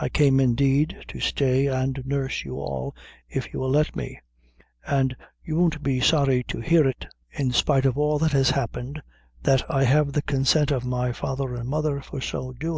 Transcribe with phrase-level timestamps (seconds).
[0.00, 2.94] I came, indeed, to stay and nurse you all,
[3.28, 4.18] if you will let me;
[4.86, 5.14] an'
[5.44, 9.02] you won't be sorry to hear it, in spite of all that has happened,
[9.42, 12.74] that I have the consent of my father an' mother for so doin'."